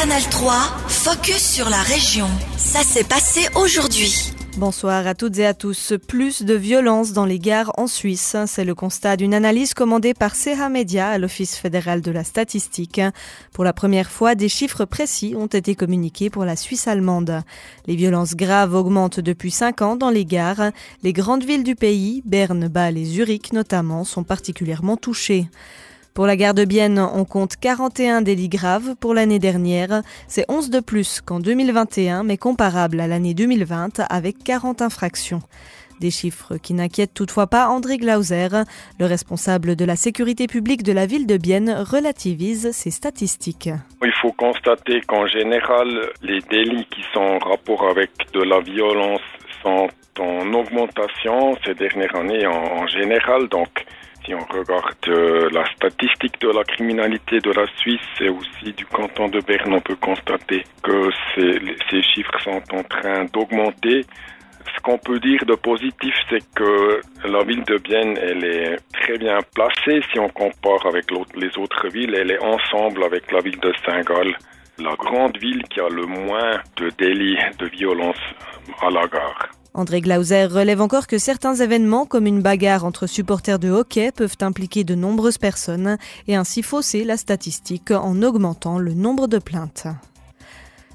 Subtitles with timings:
[0.00, 0.52] Canal 3,
[0.86, 2.28] focus sur la région.
[2.56, 4.32] Ça s'est passé aujourd'hui.
[4.56, 5.92] Bonsoir à toutes et à tous.
[6.06, 8.36] Plus de violence dans les gares en Suisse.
[8.46, 13.00] C'est le constat d'une analyse commandée par Serra Media à l'Office fédéral de la statistique.
[13.52, 17.42] Pour la première fois, des chiffres précis ont été communiqués pour la Suisse allemande.
[17.88, 20.70] Les violences graves augmentent depuis cinq ans dans les gares.
[21.02, 25.48] Les grandes villes du pays, Berne, Bâle et Zurich notamment, sont particulièrement touchées.
[26.14, 30.02] Pour la gare de Bienne, on compte 41 délits graves pour l'année dernière.
[30.26, 35.42] C'est 11 de plus qu'en 2021, mais comparable à l'année 2020 avec 40 infractions.
[36.00, 38.48] Des chiffres qui n'inquiètent toutefois pas André Glauser.
[39.00, 43.70] Le responsable de la sécurité publique de la ville de Bienne relativise ces statistiques.
[44.02, 45.88] Il faut constater qu'en général,
[46.22, 49.20] les délits qui sont en rapport avec de la violence
[49.62, 49.88] sont
[50.20, 53.48] en augmentation ces dernières années en, général.
[53.48, 53.84] Donc,
[54.28, 58.84] si on regarde euh, la statistique de la criminalité de la Suisse et aussi du
[58.84, 64.04] canton de Berne, on peut constater que ces chiffres sont en train d'augmenter.
[64.76, 69.16] Ce qu'on peut dire de positif, c'est que la ville de Bienne, elle est très
[69.16, 72.14] bien placée si on compare avec les autres villes.
[72.14, 74.36] Elle est ensemble avec la ville de Saint-Gall,
[74.78, 78.20] la grande ville qui a le moins de délits de violence
[78.82, 79.48] à la gare.
[79.74, 84.36] André Glauser relève encore que certains événements, comme une bagarre entre supporters de hockey, peuvent
[84.40, 89.86] impliquer de nombreuses personnes et ainsi fausser la statistique en augmentant le nombre de plaintes.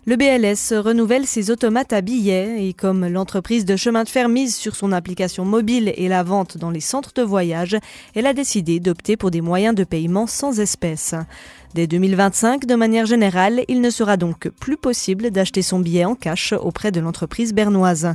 [0.06, 4.54] Le BLS renouvelle ses automates à billets et comme l'entreprise de chemin de fer mise
[4.54, 7.78] sur son application mobile et la vente dans les centres de voyage,
[8.14, 11.16] elle a décidé d'opter pour des moyens de paiement sans espèces.
[11.74, 16.14] Dès 2025, de manière générale, il ne sera donc plus possible d'acheter son billet en
[16.14, 18.14] cash auprès de l'entreprise bernoise.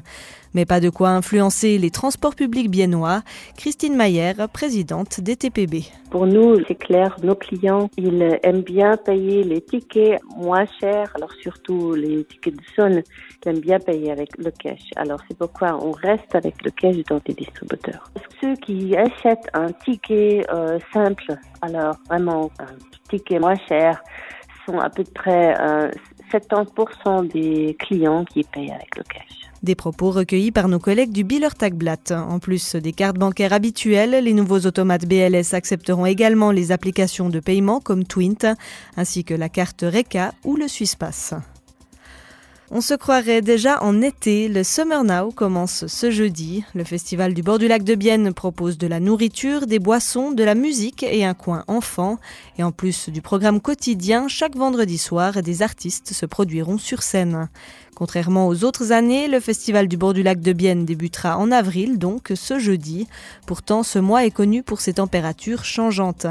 [0.55, 3.23] Mais pas de quoi influencer les transports publics biennois.
[3.57, 5.83] Christine Mayer, présidente des TPB.
[6.11, 11.33] Pour nous, c'est clair, nos clients, ils aiment bien payer les tickets moins chers, alors
[11.43, 13.03] surtout les tickets de zone,
[13.45, 14.81] ils aiment bien payer avec le cash.
[14.97, 18.11] Alors c'est pourquoi on reste avec le cash dans les distributeurs.
[18.41, 22.75] Ceux qui achètent un ticket euh, simple, alors vraiment un
[23.09, 24.03] ticket moins cher,
[24.67, 25.55] sont à peu près
[26.33, 29.25] 70% euh, des clients qui payent avec le cash.
[29.63, 32.13] Des propos recueillis par nos collègues du Biller Tagblatt.
[32.13, 37.41] En plus des cartes bancaires habituelles, les nouveaux automates BLS accepteront également les applications de
[37.41, 38.55] paiement comme Twint,
[38.97, 41.35] ainsi que la carte RECA ou le Swisspass.
[42.71, 46.65] On se croirait déjà en été, le Summer Now commence ce jeudi.
[46.75, 50.45] Le festival du bord du lac de Bienne propose de la nourriture, des boissons, de
[50.45, 52.19] la musique et un coin enfant.
[52.59, 57.49] Et en plus du programme quotidien, chaque vendredi soir, des artistes se produiront sur scène.
[57.95, 61.99] Contrairement aux autres années, le festival du bord du lac de Bienne débutera en avril,
[61.99, 63.09] donc ce jeudi.
[63.47, 66.27] Pourtant, ce mois est connu pour ses températures changeantes.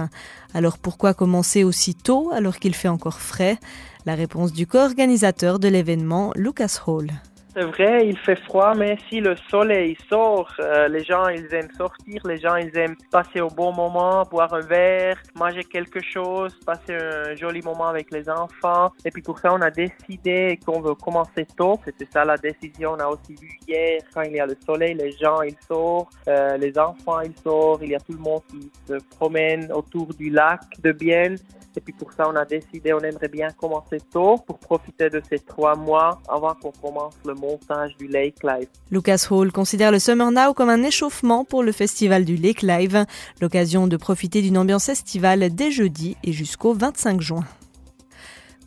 [0.54, 3.58] Alors pourquoi commencer aussi tôt alors qu'il fait encore frais?
[4.08, 7.12] La réponse du co-organisateur de l'événement, Lucas Hall.
[7.58, 11.72] C'est vrai, il fait froid, mais si le soleil sort, euh, les gens, ils aiment
[11.76, 16.56] sortir, les gens, ils aiment passer au bon moment, boire un verre, manger quelque chose,
[16.68, 18.92] passer un joli moment avec les enfants.
[19.04, 21.80] Et puis pour ça, on a décidé qu'on veut commencer tôt.
[21.84, 22.92] C'était ça la décision.
[22.92, 26.14] On a aussi vu hier, quand il y a le soleil, les gens, ils sortent,
[26.28, 30.14] euh, les enfants, ils sortent, il y a tout le monde qui se promène autour
[30.14, 31.38] du lac de Bienne.
[31.78, 35.22] Et puis pour ça, on a décidé, on aimerait bien commencer tôt pour profiter de
[35.30, 38.68] ces trois mois avant qu'on commence le montage du Lake Live.
[38.92, 43.06] Lucas Hall considère le Summer Now comme un échauffement pour le festival du Lake Live,
[43.42, 47.46] l'occasion de profiter d'une ambiance estivale dès jeudi et jusqu'au 25 juin.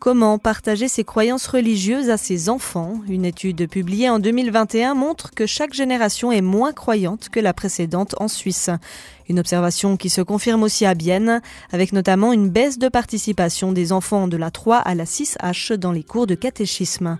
[0.01, 3.03] Comment partager ses croyances religieuses à ses enfants?
[3.07, 8.15] Une étude publiée en 2021 montre que chaque génération est moins croyante que la précédente
[8.19, 8.71] en Suisse.
[9.29, 13.93] Une observation qui se confirme aussi à Bienne, avec notamment une baisse de participation des
[13.93, 17.19] enfants de la 3 à la 6H dans les cours de catéchisme.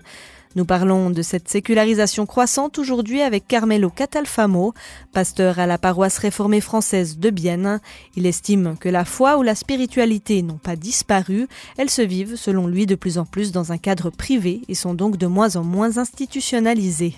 [0.55, 4.73] Nous parlons de cette sécularisation croissante aujourd'hui avec Carmelo Catalfamo,
[5.13, 7.79] pasteur à la paroisse réformée française de Bienne.
[8.17, 11.47] Il estime que la foi ou la spiritualité n'ont pas disparu,
[11.77, 14.93] elles se vivent selon lui de plus en plus dans un cadre privé et sont
[14.93, 17.15] donc de moins en moins institutionnalisées.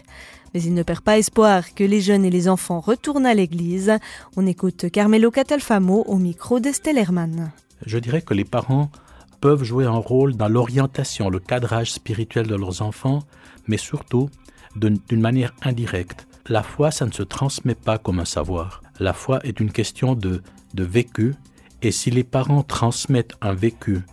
[0.53, 3.94] Mais il ne perd pas espoir que les jeunes et les enfants retournent à l'église.
[4.38, 7.51] On écoute Carmelo Catalfamo au micro d'Estelle Herman.
[7.83, 8.91] Je dirais que les parents
[9.43, 13.23] peuvent jouer un rôle dans l'orientation, le cadrage spirituel de leurs enfants,
[13.67, 14.29] mais surtout
[14.77, 16.25] d'une manière indirecte.
[16.47, 18.81] La foi, ça ne se transmet pas comme un savoir.
[19.01, 20.41] La foi est une question de,
[20.73, 21.35] de vécu,
[21.81, 24.03] et si les parents transmettent un vécu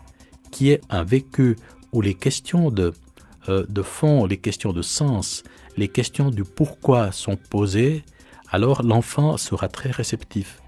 [0.50, 1.54] qui est un vécu
[1.92, 2.92] où les questions de,
[3.48, 5.44] euh, de fond, les questions de sens,
[5.76, 8.02] les questions du pourquoi sont posées,
[8.50, 10.60] alors l'enfant sera très réceptif.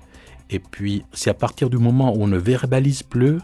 [0.51, 3.41] Et puis, c'est à partir du moment où on ne verbalise plus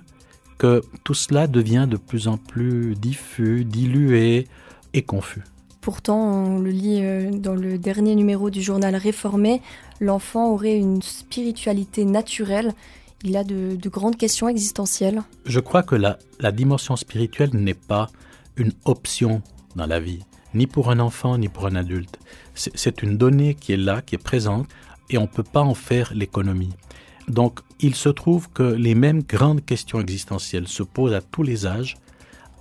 [0.59, 4.49] que tout cela devient de plus en plus diffus, dilué
[4.93, 5.45] et confus.
[5.81, 9.63] Pourtant, on le lit euh, dans le dernier numéro du journal Réformé,
[10.01, 12.75] l'enfant aurait une spiritualité naturelle.
[13.25, 15.23] Il a de, de grandes questions existentielles.
[15.47, 18.11] Je crois que la, la dimension spirituelle n'est pas
[18.57, 19.41] une option
[19.77, 22.19] dans la vie, ni pour un enfant, ni pour un adulte.
[22.55, 24.67] C'est une donnée qui est là, qui est présente,
[25.11, 26.75] et on ne peut pas en faire l'économie.
[27.29, 31.67] Donc, il se trouve que les mêmes grandes questions existentielles se posent à tous les
[31.67, 31.97] âges.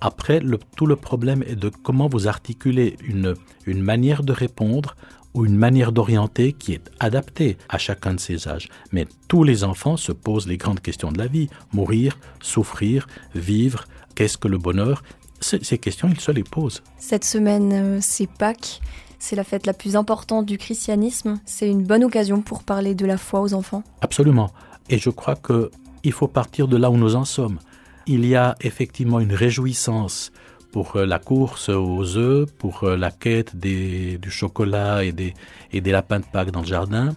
[0.00, 0.40] Après,
[0.76, 3.34] tout le problème est de comment vous articulez une,
[3.66, 4.94] une manière de répondre
[5.34, 8.68] ou une manière d'orienter qui est adaptée à chacun de ces âges.
[8.92, 11.48] Mais tous les enfants se posent les grandes questions de la vie.
[11.72, 13.84] Mourir, souffrir, vivre,
[14.14, 15.02] qu'est-ce que le bonheur?
[15.40, 16.82] Ces questions, ils se les posent.
[16.98, 18.80] Cette semaine, euh, c'est Pâques.
[19.18, 21.40] C'est la fête la plus importante du christianisme.
[21.44, 23.82] C'est une bonne occasion pour parler de la foi aux enfants.
[24.00, 24.50] Absolument.
[24.88, 27.58] Et je crois qu'il faut partir de là où nous en sommes.
[28.06, 30.32] Il y a effectivement une réjouissance
[30.72, 35.34] pour euh, la course aux œufs, pour euh, la quête du chocolat et des,
[35.72, 37.14] et des lapins de Pâques dans le jardin.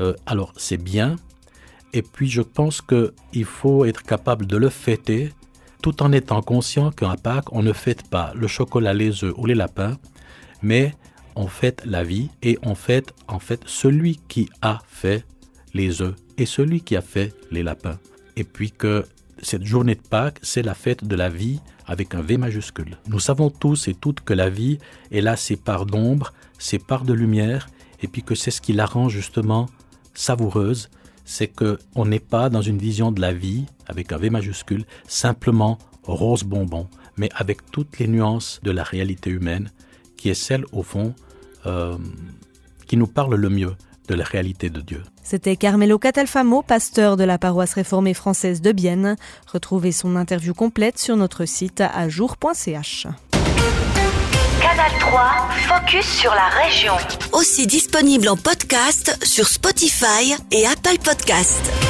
[0.00, 1.16] Euh, alors c'est bien.
[1.92, 5.32] Et puis je pense qu'il faut être capable de le fêter
[5.82, 9.46] tout en étant conscient qu'à Pâques, on ne fête pas le chocolat, les œufs ou
[9.46, 9.96] les lapins,
[10.62, 10.94] mais
[11.36, 15.24] on fête la vie et on fête en fait celui qui a fait
[15.74, 17.98] les œufs et celui qui a fait les lapins.
[18.36, 19.04] Et puis que
[19.42, 22.98] cette journée de Pâques, c'est la fête de la vie avec un V majuscule.
[23.08, 24.78] Nous savons tous et toutes que la vie
[25.10, 27.68] est là ses parts d'ombre, ses parts de lumière,
[28.02, 29.66] et puis que c'est ce qui la rend justement
[30.14, 30.90] savoureuse,
[31.24, 34.84] c'est que on n'est pas dans une vision de la vie avec un V majuscule,
[35.06, 39.70] simplement rose bonbon, mais avec toutes les nuances de la réalité humaine,
[40.20, 41.14] qui est celle au fond
[41.64, 41.96] euh,
[42.86, 43.74] qui nous parle le mieux
[44.06, 45.02] de la réalité de Dieu.
[45.22, 49.16] C'était Carmelo Catalfamo, pasteur de la paroisse réformée française de Bienne.
[49.50, 53.06] Retrouvez son interview complète sur notre site ajour.ch.
[54.60, 56.92] Canal 3, focus sur la région.
[57.32, 61.89] Aussi disponible en podcast sur Spotify et Apple Podcast.